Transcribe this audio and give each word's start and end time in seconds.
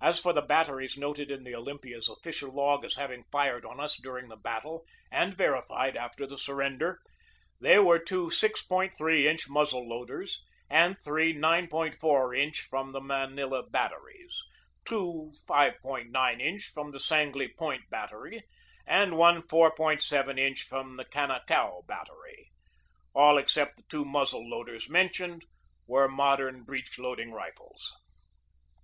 As 0.00 0.18
for 0.18 0.32
the 0.32 0.42
batteries 0.42 0.96
noted 0.98 1.30
in 1.30 1.44
the 1.44 1.54
Olympiads 1.54 2.08
offi 2.08 2.30
cial 2.30 2.52
log 2.52 2.84
as 2.84 2.96
having 2.96 3.22
fired 3.30 3.64
on 3.64 3.78
us 3.78 3.96
during 3.96 4.26
the 4.28 4.34
battle 4.34 4.84
and 5.08 5.36
verified 5.36 5.96
after 5.96 6.26
the 6.26 6.36
surrender, 6.36 6.98
they 7.60 7.78
were 7.78 8.00
two 8.00 8.24
6.3 8.26 9.24
inch 9.24 9.48
muzzle 9.48 9.88
loaders 9.88 10.44
and 10.68 10.96
three 10.98 11.32
94 11.32 12.34
inch 12.34 12.60
from 12.62 12.90
the 12.90 13.00
Manila 13.00 13.62
batteries; 13.62 14.36
two 14.84 15.30
5.9 15.48 16.40
inch 16.40 16.64
from 16.64 16.90
the 16.90 16.98
Sangley 16.98 17.46
Point 17.56 17.88
bat 17.88 18.10
tery; 18.10 18.40
and 18.84 19.16
one 19.16 19.46
47 19.46 20.38
inch 20.40 20.62
from 20.64 20.96
the 20.96 21.04
Canacao 21.04 21.82
battery. 21.86 22.50
All 23.14 23.38
except 23.38 23.76
the 23.76 23.84
two 23.88 24.04
muzzle 24.04 24.42
loaders 24.44 24.88
mentioned 24.90 25.44
were 25.86 26.08
modern 26.08 26.64
breech 26.64 26.98
loading 26.98 27.30
rifles. 27.30 27.94